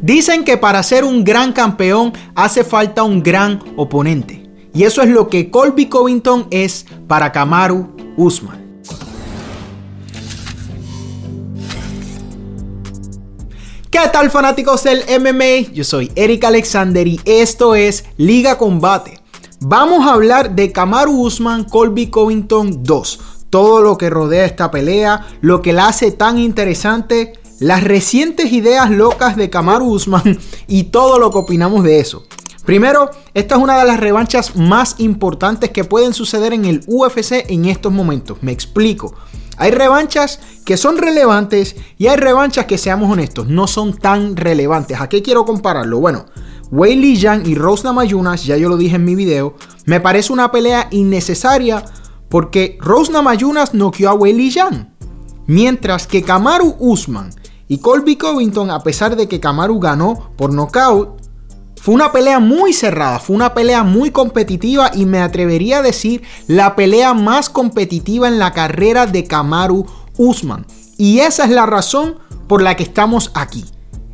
Dicen 0.00 0.44
que 0.44 0.56
para 0.56 0.82
ser 0.82 1.04
un 1.04 1.24
gran 1.24 1.52
campeón 1.52 2.12
hace 2.34 2.64
falta 2.64 3.02
un 3.02 3.22
gran 3.22 3.62
oponente. 3.76 4.48
Y 4.74 4.84
eso 4.84 5.02
es 5.02 5.08
lo 5.08 5.28
que 5.28 5.50
Colby 5.50 5.86
Covington 5.86 6.46
es 6.50 6.86
para 7.06 7.32
Kamaru 7.32 7.96
Usman. 8.16 8.68
¿Qué 13.90 14.00
tal 14.12 14.30
fanáticos 14.30 14.84
del 14.84 15.02
MMA? 15.18 15.72
Yo 15.72 15.82
soy 15.82 16.12
Eric 16.14 16.44
Alexander 16.44 17.06
y 17.06 17.20
esto 17.24 17.74
es 17.74 18.04
Liga 18.18 18.58
Combate. 18.58 19.18
Vamos 19.60 20.06
a 20.06 20.12
hablar 20.12 20.54
de 20.54 20.70
Kamaru 20.70 21.22
Usman 21.22 21.64
Colby 21.64 22.08
Covington 22.08 22.84
2. 22.84 23.20
Todo 23.50 23.80
lo 23.80 23.96
que 23.96 24.10
rodea 24.10 24.44
esta 24.44 24.70
pelea, 24.70 25.26
lo 25.40 25.62
que 25.62 25.72
la 25.72 25.88
hace 25.88 26.12
tan 26.12 26.38
interesante, 26.38 27.32
las 27.60 27.84
recientes 27.84 28.52
ideas 28.52 28.90
locas 28.90 29.36
de 29.36 29.50
Kamaru 29.50 29.86
Usman 29.86 30.38
y 30.66 30.84
todo 30.84 31.18
lo 31.18 31.30
que 31.30 31.38
opinamos 31.38 31.84
de 31.84 32.00
eso. 32.00 32.24
Primero, 32.64 33.10
esta 33.32 33.54
es 33.54 33.62
una 33.62 33.78
de 33.78 33.86
las 33.86 33.98
revanchas 33.98 34.54
más 34.54 34.96
importantes 34.98 35.70
que 35.70 35.84
pueden 35.84 36.12
suceder 36.12 36.52
en 36.52 36.66
el 36.66 36.82
UFC 36.86 37.48
en 37.48 37.64
estos 37.64 37.92
momentos. 37.92 38.38
Me 38.42 38.52
explico. 38.52 39.14
Hay 39.56 39.70
revanchas 39.70 40.38
que 40.66 40.76
son 40.76 40.98
relevantes 40.98 41.76
y 41.96 42.08
hay 42.08 42.16
revanchas 42.16 42.66
que, 42.66 42.78
seamos 42.78 43.10
honestos, 43.10 43.48
no 43.48 43.66
son 43.66 43.96
tan 43.96 44.36
relevantes. 44.36 45.00
¿A 45.00 45.08
qué 45.08 45.22
quiero 45.22 45.46
compararlo? 45.46 45.98
Bueno, 45.98 46.26
Weili 46.70 47.16
Yang 47.16 47.48
y 47.48 47.54
Rose 47.54 47.84
Namajunas, 47.84 48.44
ya 48.44 48.58
yo 48.58 48.68
lo 48.68 48.76
dije 48.76 48.96
en 48.96 49.04
mi 49.04 49.14
video, 49.14 49.54
me 49.86 50.00
parece 50.00 50.32
una 50.32 50.52
pelea 50.52 50.88
innecesaria 50.90 51.84
porque 52.28 52.76
Rose 52.80 53.10
Namajunas 53.10 53.72
noqueó 53.72 54.10
a 54.10 54.14
Weili 54.14 54.50
Yang. 54.50 54.94
Mientras 55.46 56.06
que 56.06 56.22
Kamaru 56.22 56.76
Usman 56.78 57.30
y 57.68 57.78
Colby 57.78 58.16
Covington, 58.16 58.70
a 58.70 58.82
pesar 58.82 59.14
de 59.14 59.28
que 59.28 59.40
Kamaru 59.40 59.78
ganó 59.78 60.30
por 60.36 60.52
nocaut, 60.52 61.20
fue 61.80 61.94
una 61.94 62.10
pelea 62.10 62.40
muy 62.40 62.72
cerrada, 62.72 63.18
fue 63.18 63.36
una 63.36 63.54
pelea 63.54 63.84
muy 63.84 64.10
competitiva 64.10 64.90
y 64.94 65.06
me 65.06 65.20
atrevería 65.20 65.78
a 65.78 65.82
decir 65.82 66.22
la 66.46 66.74
pelea 66.74 67.14
más 67.14 67.50
competitiva 67.50 68.26
en 68.26 68.38
la 68.38 68.52
carrera 68.52 69.06
de 69.06 69.24
Kamaru 69.24 69.86
Usman. 70.16 70.66
Y 70.96 71.20
esa 71.20 71.44
es 71.44 71.50
la 71.50 71.66
razón 71.66 72.16
por 72.48 72.62
la 72.62 72.74
que 72.76 72.82
estamos 72.82 73.30
aquí. 73.34 73.64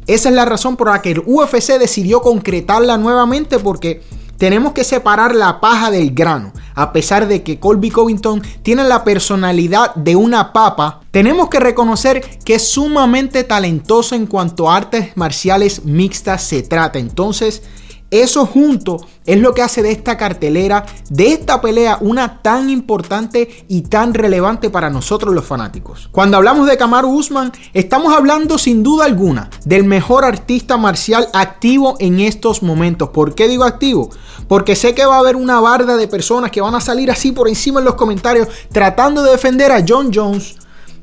Esa 0.07 0.29
es 0.29 0.35
la 0.35 0.45
razón 0.45 0.77
por 0.77 0.89
la 0.89 1.01
que 1.01 1.13
el 1.13 1.23
UFC 1.25 1.79
decidió 1.79 2.21
concretarla 2.21 2.99
nuevamente 2.99 3.59
porque 3.59 4.03
tenemos 4.37 4.73
que 4.73 4.85
separar 4.85 5.35
la 5.35 5.61
paja 5.61 5.91
del 5.91 6.13
grano. 6.13 6.53
A 6.75 6.93
pesar 6.93 7.29
de 7.29 7.43
que 7.43 7.59
Colby 7.61 7.91
Covington 7.91 8.43
tiene 8.63 8.85
la 8.85 9.05
personalidad 9.05 9.95
de 9.95 10.17
una 10.17 10.53
papa, 10.53 11.01
tenemos 11.11 11.49
que 11.49 11.61
reconocer 11.61 12.41
que 12.45 12.55
es 12.55 12.69
sumamente 12.69 13.45
talentoso 13.45 14.15
en 14.15 14.27
cuanto 14.27 14.71
a 14.71 14.77
artes 14.77 15.17
marciales 15.17 15.85
mixtas 15.85 16.43
se 16.43 16.63
trata. 16.63 16.99
Entonces, 16.99 17.63
eso 18.11 18.47
junto 18.47 19.05
es 19.27 19.41
lo 19.41 19.55
que 19.55 19.63
hace 19.63 19.83
de 19.83 19.91
esta 19.91 20.17
cartelera, 20.17 20.87
de 21.11 21.33
esta 21.33 21.61
pelea, 21.61 21.99
una 22.01 22.43
tan 22.43 22.71
importante 22.71 23.65
y 23.69 23.83
tan 23.83 24.15
relevante 24.15 24.71
para 24.71 24.91
nosotros 24.91 25.35
los 25.35 25.45
fanáticos. 25.45 26.09
Cuando 26.13 26.37
hablamos 26.37 26.69
de 26.69 26.77
Kamaru 26.77 27.09
Usman, 27.09 27.53
estamos 27.73 28.15
hablando 28.15 28.59
sin 28.59 28.83
duda 28.83 29.05
alguna 29.05 29.51
del 29.65 29.85
mejor 29.85 30.25
artista 30.25 30.77
marcial 30.77 31.29
activo 31.33 31.97
en 31.99 32.21
estos 32.21 32.63
momentos. 32.63 33.09
¿Por 33.09 33.35
qué 33.35 33.49
digo 33.49 33.65
activo? 33.65 34.11
Porque 34.47 34.77
sé 34.77 34.95
que 34.95 35.07
va 35.07 35.17
a 35.17 35.21
haber 35.21 35.37
una 35.37 35.61
barda 35.61 35.97
de 35.97 36.07
personas 36.07 36.51
que 36.51 36.61
van 36.61 36.75
a 36.75 36.81
salir 36.81 37.11
así 37.11 37.33
por 37.33 37.49
encima 37.49 37.81
en 37.81 37.87
los 37.87 37.95
comentarios 37.95 38.49
tratando 38.71 39.23
de 39.23 39.33
defender 39.33 39.73
a 39.73 39.85
John 39.87 40.11
Jones, 40.15 40.57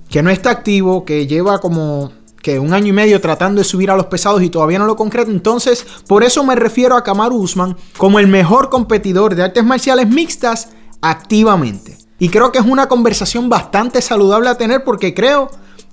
que 0.09 0.21
no 0.21 0.29
está 0.29 0.51
activo, 0.51 1.03
que 1.03 1.27
lleva 1.27 1.59
como 1.59 2.11
que 2.41 2.59
un 2.59 2.73
año 2.73 2.87
y 2.87 2.93
medio 2.93 3.21
tratando 3.21 3.59
de 3.59 3.65
subir 3.65 3.91
a 3.91 3.95
los 3.95 4.07
pesados 4.07 4.41
y 4.41 4.49
todavía 4.49 4.79
no 4.79 4.85
lo 4.85 4.95
concreto. 4.95 5.31
Entonces, 5.31 5.85
por 6.07 6.23
eso 6.23 6.43
me 6.43 6.55
refiero 6.55 6.95
a 6.95 7.03
Kamaru 7.03 7.37
Usman 7.37 7.77
como 7.97 8.19
el 8.19 8.27
mejor 8.27 8.69
competidor 8.69 9.35
de 9.35 9.43
artes 9.43 9.63
marciales 9.63 10.07
mixtas 10.09 10.69
activamente. 11.01 11.97
Y 12.19 12.29
creo 12.29 12.51
que 12.51 12.59
es 12.59 12.65
una 12.65 12.87
conversación 12.87 13.49
bastante 13.49 14.01
saludable 14.01 14.49
a 14.49 14.57
tener 14.57 14.83
porque 14.83 15.13
creo 15.13 15.49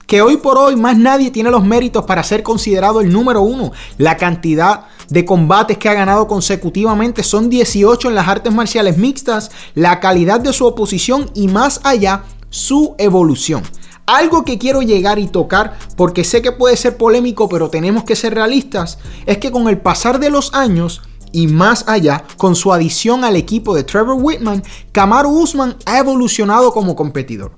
que 0.06 0.22
hoy 0.22 0.38
por 0.38 0.56
hoy 0.58 0.75
más 0.75 0.97
nadie 0.97 1.31
tiene 1.31 1.50
los 1.50 1.64
méritos 1.64 2.04
para 2.06 2.22
ser 2.22 2.42
considerado 2.42 3.00
el 3.00 3.12
número 3.12 3.42
uno. 3.42 3.72
La 3.98 4.16
cantidad 4.16 4.87
de 5.08 5.25
combates 5.25 5.78
que 5.78 5.88
ha 5.88 5.94
ganado 5.94 6.26
consecutivamente 6.26 7.22
son 7.22 7.50
18 7.50 8.08
en 8.08 8.14
las 8.14 8.28
artes 8.28 8.53
marciales 8.53 8.97
mixtas, 8.97 9.50
la 9.75 10.00
calidad 10.00 10.41
de 10.41 10.53
su 10.53 10.66
oposición 10.66 11.31
y 11.34 11.48
más 11.48 11.81
allá 11.84 12.25
su 12.50 12.94
evolución. 12.98 13.62
Algo 14.08 14.42
que 14.42 14.56
quiero 14.56 14.80
llegar 14.80 15.19
y 15.19 15.26
tocar, 15.26 15.78
porque 15.94 16.24
sé 16.24 16.41
que 16.41 16.50
puede 16.50 16.78
ser 16.78 16.96
polémico, 16.96 17.46
pero 17.46 17.69
tenemos 17.69 18.04
que 18.04 18.16
ser 18.16 18.34
realistas, 18.34 18.98
es 19.26 19.36
que 19.36 19.50
con 19.50 19.69
el 19.69 19.82
pasar 19.82 20.19
de 20.19 20.30
los 20.30 20.54
años 20.54 21.02
y 21.30 21.46
más 21.46 21.84
allá, 21.86 22.24
con 22.38 22.56
su 22.56 22.72
adición 22.72 23.22
al 23.22 23.36
equipo 23.36 23.74
de 23.74 23.84
Trevor 23.84 24.16
Whitman, 24.19 24.62
Kamaru 24.92 25.28
Usman 25.28 25.76
ha 25.84 25.98
evolucionado 25.98 26.72
como 26.72 26.96
competidor. 26.96 27.52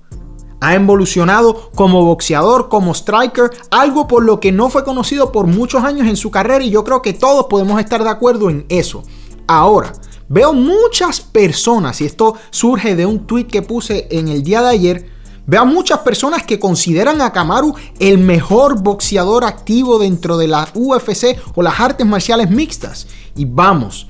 Ha 0.60 0.74
evolucionado 0.74 1.70
como 1.76 2.04
boxeador, 2.04 2.68
como 2.68 2.94
striker, 2.94 3.52
algo 3.70 4.08
por 4.08 4.24
lo 4.24 4.40
que 4.40 4.50
no 4.50 4.70
fue 4.70 4.82
conocido 4.82 5.30
por 5.30 5.46
muchos 5.46 5.84
años 5.84 6.08
en 6.08 6.16
su 6.16 6.32
carrera 6.32 6.64
y 6.64 6.70
yo 6.70 6.82
creo 6.82 7.00
que 7.00 7.12
todos 7.12 7.46
podemos 7.46 7.78
estar 7.78 8.02
de 8.02 8.10
acuerdo 8.10 8.50
en 8.50 8.66
eso. 8.68 9.04
Ahora, 9.46 9.92
veo 10.28 10.52
muchas 10.52 11.20
personas, 11.20 12.00
y 12.00 12.06
esto 12.06 12.34
surge 12.50 12.96
de 12.96 13.06
un 13.06 13.28
tweet 13.28 13.46
que 13.46 13.62
puse 13.62 14.08
en 14.10 14.26
el 14.26 14.42
día 14.42 14.62
de 14.62 14.68
ayer, 14.68 15.19
Veo 15.50 15.62
a 15.62 15.64
muchas 15.64 15.98
personas 15.98 16.44
que 16.44 16.60
consideran 16.60 17.20
a 17.20 17.32
Kamaru 17.32 17.74
el 17.98 18.18
mejor 18.18 18.80
boxeador 18.80 19.44
activo 19.44 19.98
dentro 19.98 20.38
de 20.38 20.46
la 20.46 20.68
UFC 20.74 21.36
o 21.56 21.62
las 21.62 21.80
artes 21.80 22.06
marciales 22.06 22.48
mixtas. 22.48 23.08
Y 23.34 23.46
vamos, 23.46 24.06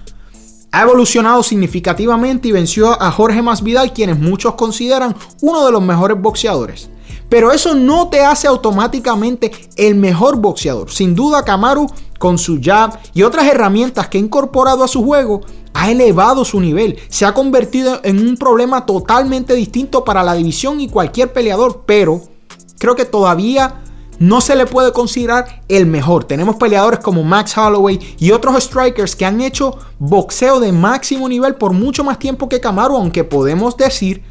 ha 0.70 0.82
evolucionado 0.82 1.42
significativamente 1.42 2.48
y 2.48 2.52
venció 2.52 2.90
a 3.00 3.10
Jorge 3.10 3.40
Masvidal, 3.40 3.94
quienes 3.94 4.18
muchos 4.18 4.52
consideran 4.52 5.16
uno 5.40 5.64
de 5.64 5.72
los 5.72 5.80
mejores 5.80 6.20
boxeadores. 6.20 6.90
Pero 7.30 7.52
eso 7.52 7.74
no 7.74 8.08
te 8.10 8.20
hace 8.20 8.46
automáticamente 8.46 9.50
el 9.76 9.94
mejor 9.94 10.36
boxeador. 10.36 10.90
Sin 10.90 11.14
duda, 11.14 11.42
Kamaru, 11.42 11.86
con 12.18 12.36
su 12.36 12.60
jab 12.62 12.98
y 13.14 13.22
otras 13.22 13.46
herramientas 13.46 14.08
que 14.08 14.18
ha 14.18 14.20
incorporado 14.20 14.84
a 14.84 14.88
su 14.88 15.02
juego, 15.02 15.40
ha 15.74 15.90
elevado 15.90 16.44
su 16.44 16.60
nivel, 16.60 16.98
se 17.08 17.24
ha 17.24 17.34
convertido 17.34 18.00
en 18.04 18.18
un 18.18 18.36
problema 18.36 18.86
totalmente 18.86 19.54
distinto 19.54 20.04
para 20.04 20.22
la 20.22 20.34
división 20.34 20.80
y 20.80 20.88
cualquier 20.88 21.32
peleador, 21.32 21.84
pero 21.86 22.22
creo 22.78 22.96
que 22.96 23.04
todavía 23.04 23.82
no 24.20 24.42
se 24.42 24.54
le 24.54 24.66
puede 24.66 24.92
considerar 24.92 25.62
el 25.68 25.86
mejor. 25.86 26.24
Tenemos 26.24 26.56
peleadores 26.56 27.00
como 27.00 27.24
Max 27.24 27.56
Holloway 27.56 27.98
y 28.18 28.32
otros 28.32 28.62
strikers 28.62 29.16
que 29.16 29.24
han 29.24 29.40
hecho 29.40 29.78
boxeo 29.98 30.60
de 30.60 30.72
máximo 30.72 31.28
nivel 31.28 31.54
por 31.54 31.72
mucho 31.72 32.04
más 32.04 32.18
tiempo 32.18 32.48
que 32.48 32.60
Kamaru, 32.60 32.96
aunque 32.96 33.24
podemos 33.24 33.76
decir 33.76 34.22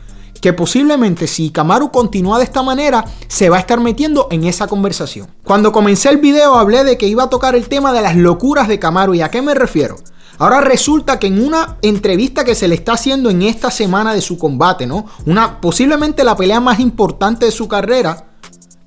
que 0.42 0.54
posiblemente 0.54 1.28
si 1.28 1.50
Kamaru 1.50 1.92
continúa 1.92 2.38
de 2.38 2.44
esta 2.44 2.62
manera, 2.62 3.04
se 3.28 3.50
va 3.50 3.58
a 3.58 3.60
estar 3.60 3.80
metiendo 3.80 4.28
en 4.32 4.46
esa 4.46 4.68
conversación. 4.68 5.28
Cuando 5.44 5.72
comencé 5.72 6.10
el 6.10 6.18
video 6.18 6.56
hablé 6.56 6.84
de 6.84 6.98
que 6.98 7.08
iba 7.08 7.24
a 7.24 7.30
tocar 7.30 7.56
el 7.56 7.68
tema 7.68 7.92
de 7.92 8.02
las 8.02 8.16
locuras 8.16 8.68
de 8.68 8.80
Kamaru 8.80 9.16
y 9.16 9.22
a 9.22 9.32
qué 9.32 9.42
me 9.42 9.56
refiero. 9.56 9.98
Ahora 10.40 10.62
resulta 10.62 11.20
que 11.20 11.28
en 11.28 11.44
una 11.46 11.78
entrevista 11.82 12.46
que 12.46 12.56
se 12.56 12.70
le 12.70 12.76
está 12.76 12.94
haciendo 12.94 13.30
en 13.30 13.42
esta 13.42 13.70
semana 13.70 14.14
de 14.14 14.22
su 14.22 14.38
combate, 14.38 14.88
¿no? 14.88 15.06
Una 15.26 15.60
posiblemente 15.60 16.24
la 16.24 16.38
pelea 16.38 16.62
más 16.62 16.80
importante 16.80 17.46
de 17.46 17.52
su 17.52 17.68
carrera, 17.68 18.26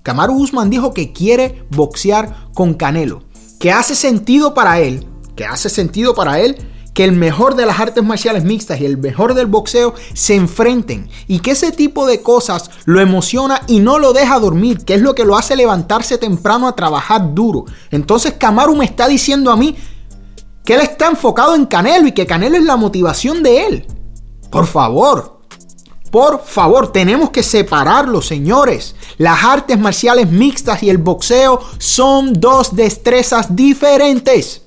Kamaru 0.03 0.35
Usman 0.35 0.71
dijo 0.71 0.95
que 0.95 1.13
quiere 1.13 1.67
boxear 1.71 2.49
con 2.55 2.73
Canelo, 2.73 3.23
que 3.61 3.71
hace 3.71 3.95
sentido 3.95 4.55
para 4.55 4.81
él, 4.81 5.07
que 5.37 5.45
hace 5.45 5.69
sentido 5.69 6.15
para 6.15 6.41
él 6.41 6.57
que 6.95 7.05
el 7.05 7.13
mejor 7.13 7.55
de 7.55 7.67
las 7.67 7.81
artes 7.81 8.03
marciales 8.03 8.45
mixtas 8.45 8.81
y 8.81 8.87
el 8.87 8.99
mejor 8.99 9.35
del 9.35 9.47
boxeo 9.47 9.95
se 10.13 10.35
enfrenten 10.35 11.09
y 11.27 11.41
que 11.41 11.53
ese 11.53 11.73
tipo 11.73 12.07
de 12.07 12.23
cosas 12.23 12.71
lo 12.85 13.01
emociona 13.01 13.63
y 13.67 13.81
no 13.81 13.99
lo 13.99 14.13
deja 14.13 14.39
dormir, 14.39 14.85
que 14.85 14.95
es 14.95 15.03
lo 15.03 15.15
que 15.15 15.25
lo 15.25 15.37
hace 15.37 15.57
levantarse 15.57 16.19
temprano 16.19 16.69
a 16.69 16.77
trabajar 16.77 17.35
duro. 17.35 17.65
Entonces 17.91 18.35
Kamaru 18.39 18.77
me 18.77 18.85
está 18.85 19.09
diciendo 19.09 19.51
a 19.51 19.57
mí 19.57 19.77
que 20.65 20.75
él 20.75 20.81
está 20.81 21.09
enfocado 21.09 21.55
en 21.55 21.67
Canelo 21.67 22.07
y 22.07 22.13
que 22.13 22.27
Canelo 22.27 22.57
es 22.57 22.65
la 22.65 22.77
motivación 22.77 23.43
de 23.43 23.67
él. 23.67 23.87
Por 24.51 24.67
favor, 24.67 25.41
por 26.13 26.45
favor, 26.45 26.93
tenemos 26.93 27.31
que 27.31 27.43
separarlo, 27.43 28.21
señores. 28.21 28.95
Las 29.17 29.45
artes 29.45 29.79
marciales 29.79 30.31
mixtas 30.31 30.83
y 30.83 30.91
el 30.91 30.99
boxeo 30.99 31.59
son 31.79 32.35
dos 32.35 32.77
destrezas 32.77 33.57
diferentes. 33.57 34.61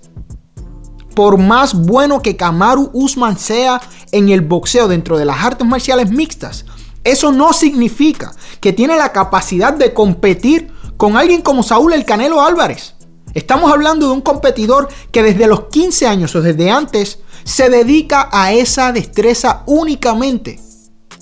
Por 1.13 1.38
más 1.38 1.75
bueno 1.75 2.24
que 2.24 2.36
Kamaru 2.36 2.89
Usman 2.94 3.38
sea 3.38 3.80
en 4.12 4.30
el 4.30 4.42
boxeo 4.42 4.88
dentro 4.88 5.19
de 5.19 5.25
las 5.25 5.44
artes 5.45 5.68
marciales 5.68 6.09
mixtas, 6.09 6.65
eso 7.03 7.31
no 7.31 7.53
significa 7.53 8.33
que 8.59 8.74
tiene 8.74 8.97
la 8.97 9.12
capacidad 9.12 9.71
de 9.71 9.94
competir 9.94 10.74
con 10.97 11.15
alguien 11.15 11.44
como 11.44 11.62
Saúl 11.62 11.94
el 11.94 12.06
Canelo 12.06 12.42
Álvarez. 12.42 12.94
Estamos 13.36 13.70
hablando 13.70 14.08
de 14.08 14.14
un 14.14 14.22
competidor 14.22 14.88
que 15.12 15.22
desde 15.22 15.48
los 15.48 15.66
15 15.66 16.08
años 16.08 16.34
o 16.36 16.42
desde 16.42 16.72
antes 16.72 17.20
se 17.44 17.70
dedica 17.70 18.30
a 18.32 18.54
esa 18.54 18.94
destreza 18.94 19.64
únicamente. 19.66 20.58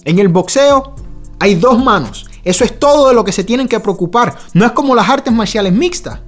En 0.06 0.20
el 0.20 0.28
boxeo 0.28 0.94
hay 1.40 1.56
dos 1.56 1.84
manos. 1.84 2.28
Eso 2.44 2.64
es 2.64 2.80
todo 2.80 3.08
de 3.08 3.16
lo 3.16 3.24
que 3.24 3.32
se 3.32 3.44
tienen 3.44 3.68
que 3.68 3.80
preocupar. 3.80 4.38
No 4.54 4.64
es 4.64 4.74
como 4.74 4.94
las 4.94 5.10
artes 5.10 5.34
marciales 5.34 5.74
mixtas. 5.74 6.20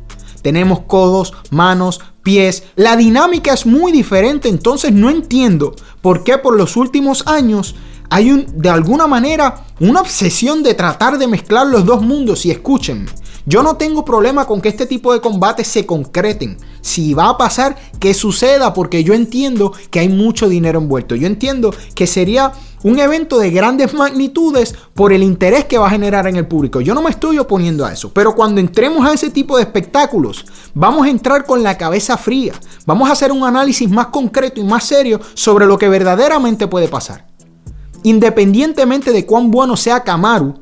tenemos 0.42 0.82
codos, 0.82 1.34
manos, 1.52 2.02
pies. 2.24 2.64
La 2.76 2.96
dinámica 2.96 3.54
es 3.54 3.68
muy 3.68 3.92
diferente, 3.92 4.50
entonces 4.50 4.92
no 4.92 5.12
entiendo 5.12 5.76
por 6.02 6.24
qué 6.24 6.40
por 6.40 6.56
los 6.56 6.78
últimos 6.78 7.28
años 7.28 7.76
hay 8.10 8.46
de 8.56 8.70
alguna 8.70 9.06
manera 9.06 9.66
una 9.80 10.02
obsesión 10.02 10.64
de 10.64 10.74
tratar 10.74 11.20
de 11.20 11.28
mezclar 11.28 11.68
los 11.68 11.86
dos 11.86 12.02
mundos 12.02 12.44
y 12.46 12.52
escúchenme. 12.52 13.10
Yo 13.48 13.62
no 13.62 13.78
tengo 13.78 14.04
problema 14.04 14.48
con 14.48 14.60
que 14.60 14.70
este 14.70 14.88
tipo 14.88 15.14
de 15.14 15.22
combates 15.22 15.68
se 15.68 15.86
concreten. 15.86 16.58
Si 16.82 17.14
va 17.14 17.30
a 17.30 17.38
pasar, 17.38 17.76
que 18.00 18.16
suceda, 18.16 18.74
porque 18.74 19.04
yo 19.04 19.14
entiendo 19.14 19.72
que 19.92 20.00
hay 20.00 20.10
mucho 20.10 20.50
dinero 20.50 20.80
envuelto. 20.80 21.16
Yo 21.16 21.28
entiendo 21.28 21.74
que 21.94 22.08
sería 22.08 22.54
un 22.82 22.98
evento 22.98 23.38
de 23.38 23.52
grandes 23.52 23.94
magnitudes 23.96 24.74
por 24.96 25.14
el 25.14 25.22
interés 25.22 25.66
que 25.66 25.78
va 25.78 25.88
a 25.88 25.92
generar 25.92 26.26
en 26.26 26.38
el 26.38 26.48
público. 26.48 26.82
Yo 26.82 26.96
no 26.96 27.04
me 27.04 27.12
estoy 27.12 27.38
oponiendo 27.38 27.86
a 27.86 27.94
eso, 27.94 28.12
pero 28.12 28.34
cuando 28.36 28.60
entremos 28.60 29.08
a 29.08 29.14
ese 29.14 29.30
tipo 29.30 29.58
de 29.58 29.64
espectáculos, 29.64 30.46
vamos 30.74 31.06
a 31.06 31.12
entrar 31.12 31.46
con 31.46 31.62
la 31.62 31.78
cabeza 31.78 32.18
fría. 32.18 32.54
Vamos 32.88 33.10
a 33.10 33.14
hacer 33.14 33.32
un 33.32 33.44
análisis 33.44 33.90
más 33.90 34.08
concreto 34.08 34.60
y 34.60 34.64
más 34.64 34.86
serio 34.86 35.20
sobre 35.36 35.68
lo 35.68 35.78
que 35.78 35.90
verdaderamente 35.90 36.68
puede 36.68 36.88
pasar. 36.88 37.28
Independientemente 38.02 39.12
de 39.12 39.26
cuán 39.26 39.52
bueno 39.52 39.78
sea 39.78 40.04
Kamaru, 40.04 40.56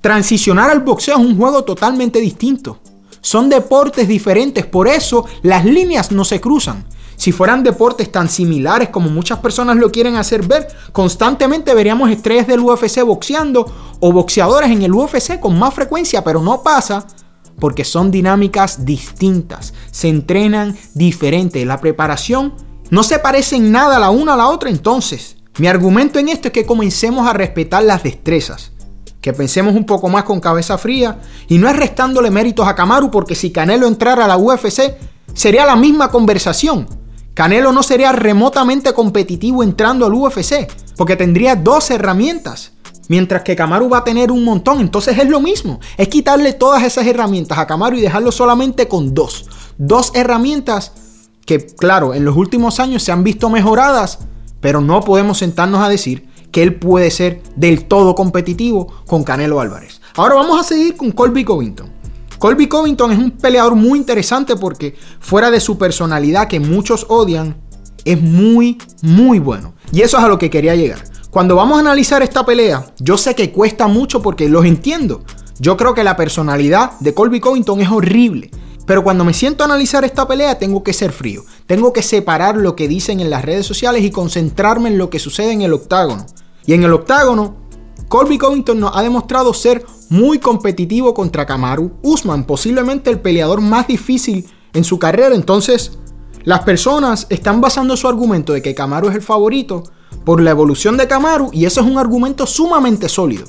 Transicionar 0.00 0.70
al 0.70 0.80
boxeo 0.80 1.18
es 1.18 1.24
un 1.24 1.36
juego 1.36 1.64
totalmente 1.64 2.20
distinto. 2.20 2.78
Son 3.20 3.48
deportes 3.48 4.06
diferentes, 4.06 4.64
por 4.64 4.86
eso 4.86 5.26
las 5.42 5.64
líneas 5.64 6.12
no 6.12 6.24
se 6.24 6.40
cruzan. 6.40 6.86
Si 7.16 7.32
fueran 7.32 7.64
deportes 7.64 8.12
tan 8.12 8.28
similares 8.28 8.90
como 8.90 9.10
muchas 9.10 9.40
personas 9.40 9.76
lo 9.76 9.90
quieren 9.90 10.14
hacer 10.14 10.46
ver, 10.46 10.68
constantemente 10.92 11.74
veríamos 11.74 12.10
estrellas 12.10 12.46
del 12.46 12.60
UFC 12.60 13.02
boxeando 13.02 13.66
o 13.98 14.12
boxeadores 14.12 14.70
en 14.70 14.82
el 14.82 14.94
UFC 14.94 15.40
con 15.40 15.58
más 15.58 15.74
frecuencia, 15.74 16.22
pero 16.22 16.40
no 16.40 16.62
pasa 16.62 17.04
porque 17.58 17.82
son 17.84 18.12
dinámicas 18.12 18.84
distintas, 18.84 19.74
se 19.90 20.08
entrenan 20.08 20.78
diferente, 20.94 21.64
la 21.64 21.80
preparación 21.80 22.54
no 22.90 23.02
se 23.02 23.18
parece 23.18 23.56
en 23.56 23.72
nada 23.72 23.98
la 23.98 24.10
una 24.10 24.34
a 24.34 24.36
la 24.36 24.46
otra, 24.46 24.70
entonces 24.70 25.36
mi 25.58 25.66
argumento 25.66 26.20
en 26.20 26.28
esto 26.28 26.48
es 26.48 26.54
que 26.54 26.66
comencemos 26.66 27.26
a 27.26 27.32
respetar 27.32 27.82
las 27.82 28.04
destrezas 28.04 28.70
que 29.20 29.32
pensemos 29.32 29.74
un 29.74 29.84
poco 29.84 30.08
más 30.08 30.24
con 30.24 30.40
cabeza 30.40 30.78
fría. 30.78 31.18
Y 31.48 31.58
no 31.58 31.68
es 31.68 31.76
restándole 31.76 32.30
méritos 32.30 32.66
a 32.66 32.74
Kamaru, 32.74 33.10
porque 33.10 33.34
si 33.34 33.50
Canelo 33.50 33.86
entrara 33.86 34.24
a 34.24 34.28
la 34.28 34.36
UFC, 34.36 34.94
sería 35.34 35.66
la 35.66 35.76
misma 35.76 36.10
conversación. 36.10 36.86
Canelo 37.34 37.72
no 37.72 37.82
sería 37.82 38.12
remotamente 38.12 38.92
competitivo 38.92 39.62
entrando 39.62 40.06
al 40.06 40.14
UFC, 40.14 40.68
porque 40.96 41.16
tendría 41.16 41.54
dos 41.54 41.90
herramientas. 41.90 42.72
Mientras 43.08 43.42
que 43.42 43.56
Kamaru 43.56 43.88
va 43.88 43.98
a 43.98 44.04
tener 44.04 44.30
un 44.30 44.44
montón, 44.44 44.80
entonces 44.80 45.16
es 45.16 45.28
lo 45.28 45.40
mismo. 45.40 45.80
Es 45.96 46.08
quitarle 46.08 46.52
todas 46.52 46.82
esas 46.82 47.06
herramientas 47.06 47.56
a 47.58 47.66
Kamaru 47.66 47.96
y 47.96 48.02
dejarlo 48.02 48.32
solamente 48.32 48.86
con 48.86 49.14
dos. 49.14 49.46
Dos 49.78 50.12
herramientas 50.14 50.92
que, 51.46 51.64
claro, 51.64 52.12
en 52.12 52.24
los 52.24 52.36
últimos 52.36 52.80
años 52.80 53.02
se 53.02 53.10
han 53.10 53.24
visto 53.24 53.48
mejoradas, 53.48 54.18
pero 54.60 54.82
no 54.82 55.00
podemos 55.00 55.38
sentarnos 55.38 55.82
a 55.82 55.88
decir 55.88 56.28
que 56.50 56.62
él 56.62 56.74
puede 56.76 57.10
ser 57.10 57.42
del 57.56 57.84
todo 57.84 58.14
competitivo 58.14 58.92
con 59.06 59.24
Canelo 59.24 59.60
Álvarez. 59.60 60.00
Ahora 60.16 60.34
vamos 60.34 60.60
a 60.60 60.64
seguir 60.64 60.96
con 60.96 61.12
Colby 61.12 61.44
Covington. 61.44 61.90
Colby 62.38 62.68
Covington 62.68 63.12
es 63.12 63.18
un 63.18 63.32
peleador 63.32 63.74
muy 63.74 63.98
interesante 63.98 64.56
porque 64.56 64.96
fuera 65.20 65.50
de 65.50 65.60
su 65.60 65.76
personalidad 65.76 66.48
que 66.48 66.60
muchos 66.60 67.06
odian, 67.08 67.56
es 68.04 68.20
muy, 68.20 68.78
muy 69.02 69.38
bueno. 69.38 69.74
Y 69.92 70.02
eso 70.02 70.18
es 70.18 70.24
a 70.24 70.28
lo 70.28 70.38
que 70.38 70.50
quería 70.50 70.74
llegar. 70.74 71.02
Cuando 71.30 71.56
vamos 71.56 71.76
a 71.76 71.80
analizar 71.80 72.22
esta 72.22 72.46
pelea, 72.46 72.86
yo 73.00 73.18
sé 73.18 73.34
que 73.34 73.50
cuesta 73.50 73.86
mucho 73.86 74.22
porque 74.22 74.48
los 74.48 74.64
entiendo. 74.64 75.24
Yo 75.58 75.76
creo 75.76 75.94
que 75.94 76.04
la 76.04 76.16
personalidad 76.16 76.92
de 77.00 77.12
Colby 77.12 77.40
Covington 77.40 77.80
es 77.80 77.90
horrible. 77.90 78.50
Pero 78.86 79.04
cuando 79.04 79.24
me 79.24 79.34
siento 79.34 79.62
a 79.62 79.66
analizar 79.66 80.04
esta 80.04 80.26
pelea 80.26 80.58
tengo 80.58 80.82
que 80.82 80.94
ser 80.94 81.12
frío. 81.12 81.42
Tengo 81.68 81.92
que 81.92 82.02
separar 82.02 82.56
lo 82.56 82.74
que 82.74 82.88
dicen 82.88 83.20
en 83.20 83.28
las 83.28 83.44
redes 83.44 83.66
sociales 83.66 84.02
y 84.02 84.10
concentrarme 84.10 84.88
en 84.88 84.96
lo 84.96 85.10
que 85.10 85.18
sucede 85.18 85.52
en 85.52 85.60
el 85.60 85.74
octágono. 85.74 86.24
Y 86.64 86.72
en 86.72 86.82
el 86.82 86.94
octágono, 86.94 87.56
Colby 88.08 88.38
Covington 88.38 88.80
nos 88.80 88.96
ha 88.96 89.02
demostrado 89.02 89.52
ser 89.52 89.84
muy 90.08 90.38
competitivo 90.38 91.12
contra 91.12 91.44
Kamaru 91.44 91.92
Usman, 92.02 92.44
posiblemente 92.44 93.10
el 93.10 93.20
peleador 93.20 93.60
más 93.60 93.86
difícil 93.86 94.46
en 94.72 94.82
su 94.82 94.98
carrera. 94.98 95.34
Entonces, 95.34 95.98
las 96.42 96.60
personas 96.60 97.26
están 97.28 97.60
basando 97.60 97.98
su 97.98 98.08
argumento 98.08 98.54
de 98.54 98.62
que 98.62 98.74
Kamaru 98.74 99.10
es 99.10 99.16
el 99.16 99.22
favorito 99.22 99.82
por 100.24 100.40
la 100.40 100.52
evolución 100.52 100.96
de 100.96 101.06
Kamaru 101.06 101.50
y 101.52 101.66
eso 101.66 101.82
es 101.82 101.86
un 101.86 101.98
argumento 101.98 102.46
sumamente 102.46 103.10
sólido. 103.10 103.44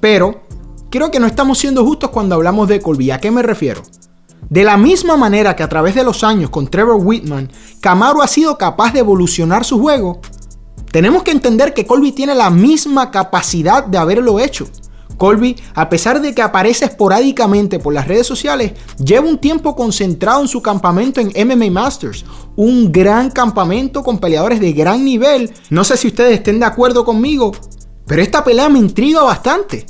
Pero 0.00 0.42
creo 0.90 1.10
que 1.10 1.18
no 1.18 1.26
estamos 1.26 1.58
siendo 1.58 1.84
justos 1.84 2.10
cuando 2.10 2.36
hablamos 2.36 2.68
de 2.68 2.80
Colby. 2.80 3.10
¿A 3.10 3.18
qué 3.18 3.32
me 3.32 3.42
refiero? 3.42 3.82
De 4.50 4.64
la 4.64 4.76
misma 4.76 5.16
manera 5.16 5.56
que 5.56 5.62
a 5.62 5.68
través 5.68 5.94
de 5.94 6.04
los 6.04 6.22
años 6.22 6.50
con 6.50 6.68
Trevor 6.68 6.98
Whitman, 7.00 7.50
Kamaru 7.80 8.22
ha 8.22 8.28
sido 8.28 8.58
capaz 8.58 8.92
de 8.92 9.00
evolucionar 9.00 9.64
su 9.64 9.80
juego, 9.80 10.20
tenemos 10.94 11.24
que 11.24 11.32
entender 11.32 11.74
que 11.74 11.86
Colby 11.86 12.12
tiene 12.12 12.36
la 12.36 12.50
misma 12.50 13.10
capacidad 13.10 13.84
de 13.84 13.98
haberlo 13.98 14.38
hecho. 14.38 14.68
Colby, 15.16 15.56
a 15.74 15.88
pesar 15.88 16.20
de 16.20 16.34
que 16.34 16.42
aparece 16.42 16.84
esporádicamente 16.84 17.78
por 17.78 17.92
las 17.92 18.06
redes 18.06 18.26
sociales, 18.26 18.72
lleva 19.04 19.28
un 19.28 19.38
tiempo 19.38 19.74
concentrado 19.74 20.42
en 20.42 20.48
su 20.48 20.62
campamento 20.62 21.20
en 21.20 21.48
MMA 21.48 21.70
Masters, 21.70 22.24
un 22.56 22.92
gran 22.92 23.30
campamento 23.30 24.04
con 24.04 24.18
peleadores 24.18 24.60
de 24.60 24.72
gran 24.72 25.04
nivel. 25.04 25.52
No 25.70 25.82
sé 25.84 25.96
si 25.96 26.08
ustedes 26.08 26.34
estén 26.34 26.60
de 26.60 26.66
acuerdo 26.66 27.04
conmigo, 27.04 27.52
pero 28.06 28.22
esta 28.22 28.44
pelea 28.44 28.68
me 28.68 28.78
intriga 28.78 29.22
bastante. 29.22 29.86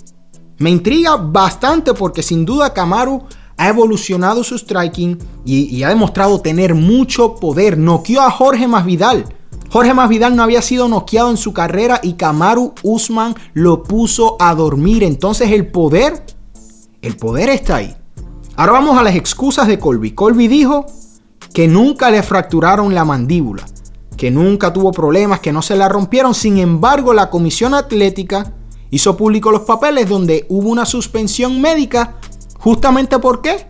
Me 0.59 0.71
intriga 0.71 1.17
bastante 1.17 1.95
porque 1.95 2.23
sin 2.23 2.45
duda 2.45 2.73
Kamaru 2.73 3.25
ha 3.57 3.69
evolucionado 3.69 4.45
su 4.45 4.59
striking 4.59 5.19
y, 5.45 5.83
ha 5.83 5.89
demostrado 5.89 6.41
tener 6.41 6.75
mucho 6.75 7.37
poder. 7.37 7.79
Noqueó 7.79 8.23
a 8.23 8.31
Jorge 8.31 8.67
Masvidal. 8.67 9.27
Jorge 9.71 9.95
Masvidal 9.95 10.37
no 10.37 10.43
había 10.43 10.63
sido 10.63 10.89
noqueado 10.89 11.31
en 11.31 11.37
su 11.37 11.53
carrera 11.53 12.01
y 12.03 12.15
Kamaru 12.15 12.75
Usman 12.83 13.35
lo 13.55 13.83
puso 13.83 14.37
a 14.41 14.55
dormir. 14.55 15.03
Entonces 15.03 15.51
el 15.51 15.67
poder, 15.67 16.25
el 17.03 17.17
poder 17.17 17.49
está 17.49 17.77
ahí. 17.77 17.95
Ahora 18.57 18.73
vamos 18.73 18.97
a 18.97 19.03
las 19.03 19.17
excusas 19.17 19.67
de 19.67 19.79
Colby. 19.79 20.13
Colby 20.13 20.47
dijo 20.49 20.87
que 21.53 21.67
nunca 21.67 22.11
le 22.11 22.23
fracturaron 22.23 22.95
la 22.95 23.05
mandíbula, 23.05 23.65
que 24.17 24.31
nunca 24.31 24.73
tuvo 24.73 24.93
problemas, 24.93 25.41
que 25.41 25.53
no 25.53 25.61
se 25.61 25.77
la 25.77 25.89
rompieron. 25.89 26.35
Sin 26.35 26.59
embargo, 26.59 27.13
la 27.15 27.31
comisión 27.31 27.75
atlética 27.75 28.53
hizo 28.91 29.17
público 29.17 29.51
los 29.51 29.63
papeles 29.63 30.09
donde 30.09 30.47
hubo 30.49 30.69
una 30.69 30.85
suspensión 30.85 31.61
médica 31.61 32.17
¿Justamente 32.65 33.19
por 33.19 33.43
qué? 33.43 33.67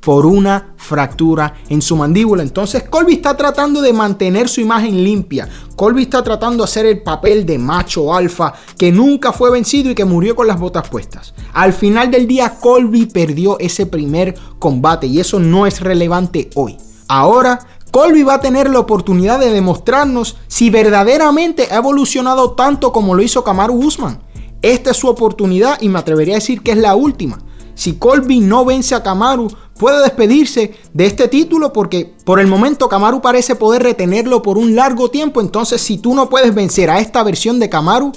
Por 0.00 0.26
una 0.26 0.74
fractura 0.76 1.54
en 1.70 1.80
su 1.80 1.96
mandíbula. 1.96 2.42
Entonces 2.42 2.82
Colby 2.82 3.14
está 3.14 3.34
tratando 3.38 3.80
de 3.80 3.94
mantener 3.94 4.50
su 4.50 4.60
imagen 4.60 5.02
limpia. 5.02 5.48
Colby 5.76 6.02
está 6.02 6.22
tratando 6.22 6.58
de 6.58 6.64
hacer 6.64 6.84
el 6.84 7.02
papel 7.02 7.46
de 7.46 7.56
macho 7.56 8.14
alfa 8.14 8.52
que 8.76 8.92
nunca 8.92 9.32
fue 9.32 9.50
vencido 9.50 9.90
y 9.90 9.94
que 9.94 10.04
murió 10.04 10.36
con 10.36 10.46
las 10.46 10.60
botas 10.60 10.90
puestas. 10.90 11.32
Al 11.54 11.72
final 11.72 12.10
del 12.10 12.26
día 12.26 12.58
Colby 12.60 13.06
perdió 13.06 13.58
ese 13.60 13.86
primer 13.86 14.34
combate 14.58 15.06
y 15.06 15.20
eso 15.20 15.40
no 15.40 15.66
es 15.66 15.80
relevante 15.80 16.50
hoy. 16.54 16.76
Ahora 17.08 17.60
Colby 17.90 18.24
va 18.24 18.34
a 18.34 18.40
tener 18.42 18.68
la 18.68 18.80
oportunidad 18.80 19.40
de 19.40 19.50
demostrarnos 19.50 20.36
si 20.48 20.68
verdaderamente 20.68 21.68
ha 21.70 21.76
evolucionado 21.76 22.50
tanto 22.52 22.92
como 22.92 23.14
lo 23.14 23.22
hizo 23.22 23.42
Kamaru 23.42 23.86
Usman. 23.86 24.20
Esta 24.60 24.90
es 24.90 24.98
su 24.98 25.08
oportunidad 25.08 25.80
y 25.80 25.88
me 25.88 25.98
atrevería 25.98 26.34
a 26.34 26.40
decir 26.40 26.60
que 26.60 26.72
es 26.72 26.76
la 26.76 26.94
última 26.94 27.38
si 27.78 27.94
Colby 27.94 28.40
no 28.40 28.64
vence 28.64 28.96
a 28.96 29.04
Kamaru, 29.04 29.46
puede 29.78 30.02
despedirse 30.02 30.74
de 30.92 31.06
este 31.06 31.28
título 31.28 31.72
porque 31.72 32.12
por 32.24 32.40
el 32.40 32.48
momento 32.48 32.88
Kamaru 32.88 33.20
parece 33.20 33.54
poder 33.54 33.84
retenerlo 33.84 34.42
por 34.42 34.58
un 34.58 34.74
largo 34.74 35.12
tiempo. 35.12 35.40
Entonces, 35.40 35.80
si 35.80 35.98
tú 35.98 36.12
no 36.12 36.28
puedes 36.28 36.52
vencer 36.52 36.90
a 36.90 36.98
esta 36.98 37.22
versión 37.22 37.60
de 37.60 37.68
Kamaru, 37.68 38.10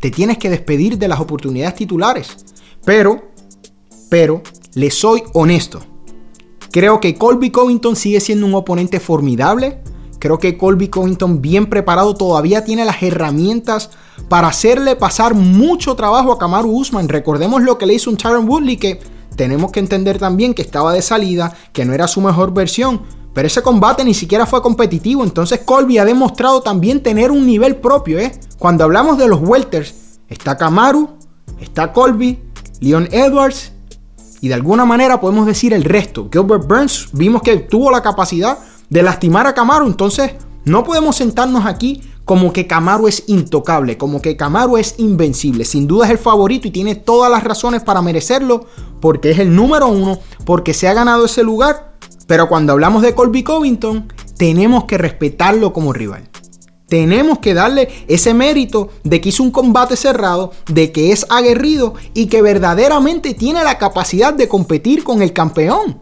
te 0.00 0.10
tienes 0.10 0.38
que 0.38 0.48
despedir 0.48 0.96
de 0.96 1.08
las 1.08 1.20
oportunidades 1.20 1.74
titulares. 1.74 2.38
Pero, 2.86 3.32
pero, 4.08 4.40
le 4.72 4.90
soy 4.90 5.22
honesto. 5.34 5.80
Creo 6.70 6.98
que 6.98 7.16
Colby 7.16 7.50
Covington 7.50 7.96
sigue 7.96 8.20
siendo 8.20 8.46
un 8.46 8.54
oponente 8.54 8.98
formidable. 8.98 9.82
Creo 10.18 10.38
que 10.38 10.56
Colby 10.56 10.88
Covington, 10.88 11.42
bien 11.42 11.66
preparado, 11.66 12.14
todavía 12.14 12.64
tiene 12.64 12.84
las 12.84 13.02
herramientas 13.02 13.90
para 14.28 14.48
hacerle 14.48 14.96
pasar 14.96 15.34
mucho 15.34 15.94
trabajo 15.94 16.32
a 16.32 16.38
Kamaru 16.38 16.70
Usman. 16.70 17.08
Recordemos 17.08 17.62
lo 17.62 17.78
que 17.78 17.86
le 17.86 17.94
hizo 17.94 18.10
un 18.10 18.16
Tyron 18.16 18.48
Woodley 18.48 18.76
que 18.76 19.00
tenemos 19.36 19.70
que 19.70 19.80
entender 19.80 20.18
también 20.18 20.54
que 20.54 20.62
estaba 20.62 20.92
de 20.92 21.02
salida, 21.02 21.54
que 21.72 21.84
no 21.84 21.92
era 21.92 22.08
su 22.08 22.20
mejor 22.20 22.52
versión. 22.52 23.02
Pero 23.34 23.48
ese 23.48 23.62
combate 23.62 24.02
ni 24.02 24.14
siquiera 24.14 24.46
fue 24.46 24.62
competitivo. 24.62 25.22
Entonces 25.22 25.60
Colby 25.60 25.98
ha 25.98 26.06
demostrado 26.06 26.62
también 26.62 27.02
tener 27.02 27.30
un 27.30 27.44
nivel 27.46 27.76
propio. 27.76 28.18
¿eh? 28.18 28.32
Cuando 28.58 28.84
hablamos 28.84 29.18
de 29.18 29.28
los 29.28 29.40
welters, 29.42 29.94
está 30.28 30.56
Kamaru, 30.56 31.10
está 31.60 31.92
Colby, 31.92 32.40
Leon 32.80 33.08
Edwards 33.12 33.72
y 34.40 34.48
de 34.48 34.54
alguna 34.54 34.84
manera 34.84 35.20
podemos 35.20 35.46
decir 35.46 35.74
el 35.74 35.84
resto. 35.84 36.28
Gilbert 36.32 36.66
Burns 36.66 37.08
vimos 37.12 37.42
que 37.42 37.56
tuvo 37.58 37.90
la 37.90 38.02
capacidad 38.02 38.58
de 38.90 39.02
lastimar 39.02 39.46
a 39.46 39.54
Kamaru. 39.54 39.86
Entonces 39.86 40.32
no 40.64 40.84
podemos 40.84 41.16
sentarnos 41.16 41.66
aquí 41.66 42.02
como 42.24 42.52
que 42.52 42.66
Camaro 42.66 43.06
es 43.06 43.22
intocable, 43.28 43.96
como 43.96 44.20
que 44.20 44.36
Camaro 44.36 44.78
es 44.78 44.96
invencible. 44.98 45.64
Sin 45.64 45.86
duda 45.86 46.06
es 46.06 46.10
el 46.10 46.18
favorito 46.18 46.66
y 46.66 46.72
tiene 46.72 46.96
todas 46.96 47.30
las 47.30 47.44
razones 47.44 47.82
para 47.82 48.02
merecerlo, 48.02 48.66
porque 49.00 49.30
es 49.30 49.38
el 49.38 49.54
número 49.54 49.86
uno, 49.86 50.18
porque 50.44 50.74
se 50.74 50.88
ha 50.88 50.94
ganado 50.94 51.26
ese 51.26 51.44
lugar. 51.44 51.94
Pero 52.26 52.48
cuando 52.48 52.72
hablamos 52.72 53.02
de 53.02 53.14
Colby 53.14 53.44
Covington, 53.44 54.12
tenemos 54.36 54.84
que 54.84 54.98
respetarlo 54.98 55.72
como 55.72 55.92
rival. 55.92 56.28
Tenemos 56.88 57.38
que 57.38 57.54
darle 57.54 57.88
ese 58.08 58.34
mérito 58.34 58.90
de 59.04 59.20
que 59.20 59.28
hizo 59.28 59.44
un 59.44 59.52
combate 59.52 59.96
cerrado, 59.96 60.52
de 60.66 60.90
que 60.90 61.12
es 61.12 61.26
aguerrido 61.30 61.94
y 62.12 62.26
que 62.26 62.42
verdaderamente 62.42 63.34
tiene 63.34 63.62
la 63.62 63.78
capacidad 63.78 64.34
de 64.34 64.48
competir 64.48 65.04
con 65.04 65.22
el 65.22 65.32
campeón. 65.32 66.00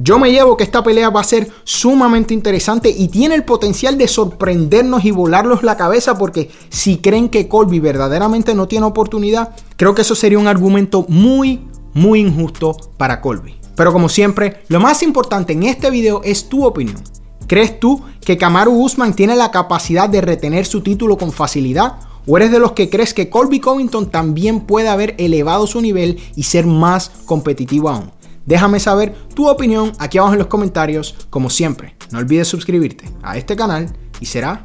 Yo 0.00 0.20
me 0.20 0.30
llevo 0.30 0.56
que 0.56 0.62
esta 0.62 0.84
pelea 0.84 1.10
va 1.10 1.22
a 1.22 1.24
ser 1.24 1.50
sumamente 1.64 2.32
interesante 2.32 2.88
y 2.88 3.08
tiene 3.08 3.34
el 3.34 3.42
potencial 3.42 3.98
de 3.98 4.06
sorprendernos 4.06 5.04
y 5.04 5.10
volarnos 5.10 5.64
la 5.64 5.76
cabeza 5.76 6.16
porque 6.16 6.52
si 6.68 6.98
creen 6.98 7.28
que 7.28 7.48
Colby 7.48 7.80
verdaderamente 7.80 8.54
no 8.54 8.68
tiene 8.68 8.86
oportunidad, 8.86 9.56
creo 9.76 9.96
que 9.96 10.02
eso 10.02 10.14
sería 10.14 10.38
un 10.38 10.46
argumento 10.46 11.04
muy, 11.08 11.66
muy 11.94 12.20
injusto 12.20 12.76
para 12.96 13.20
Colby. 13.20 13.56
Pero 13.74 13.92
como 13.92 14.08
siempre, 14.08 14.62
lo 14.68 14.78
más 14.78 15.02
importante 15.02 15.54
en 15.54 15.64
este 15.64 15.90
video 15.90 16.20
es 16.22 16.48
tu 16.48 16.64
opinión. 16.64 17.02
¿Crees 17.48 17.80
tú 17.80 18.00
que 18.24 18.38
Kamaru 18.38 18.80
Usman 18.80 19.14
tiene 19.14 19.34
la 19.34 19.50
capacidad 19.50 20.08
de 20.08 20.20
retener 20.20 20.64
su 20.64 20.80
título 20.80 21.18
con 21.18 21.32
facilidad? 21.32 21.96
¿O 22.24 22.36
eres 22.36 22.52
de 22.52 22.60
los 22.60 22.70
que 22.72 22.88
crees 22.88 23.14
que 23.14 23.30
Colby 23.30 23.58
Covington 23.58 24.10
también 24.10 24.60
puede 24.60 24.88
haber 24.88 25.16
elevado 25.18 25.66
su 25.66 25.80
nivel 25.80 26.20
y 26.36 26.44
ser 26.44 26.66
más 26.66 27.10
competitivo 27.24 27.88
aún? 27.88 28.12
Déjame 28.48 28.80
saber 28.80 29.14
tu 29.34 29.46
opinión 29.46 29.92
aquí 29.98 30.16
abajo 30.16 30.32
en 30.32 30.38
los 30.38 30.48
comentarios. 30.48 31.14
Como 31.28 31.50
siempre, 31.50 31.96
no 32.10 32.18
olvides 32.18 32.48
suscribirte 32.48 33.04
a 33.22 33.36
este 33.36 33.54
canal 33.54 33.94
y 34.20 34.24
será 34.24 34.64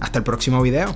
hasta 0.00 0.18
el 0.18 0.24
próximo 0.24 0.62
video. 0.62 0.94